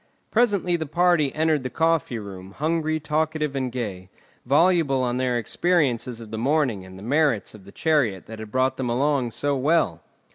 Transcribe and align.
Presently 0.31 0.75
the 0.77 0.87
party 0.87 1.31
entered 1.35 1.61
the 1.61 1.69
coffee 1.69 2.17
room, 2.17 2.53
hungry, 2.53 2.99
talkative, 2.99 3.55
and 3.55 3.71
gay, 3.71 4.09
voluble 4.47 5.03
on 5.03 5.17
their 5.17 5.37
experiences 5.37 6.19
of 6.19 6.31
the 6.31 6.39
morning 6.39 6.83
and 6.83 6.97
the 6.97 7.03
merits 7.03 7.53
of 7.53 7.65
the 7.65 7.71
chariot 7.71 8.25
that 8.25 8.39
had 8.39 8.51
brought 8.51 8.77
them 8.77 8.89
along 8.89 9.29
so 9.29 9.55
well. 9.55 10.01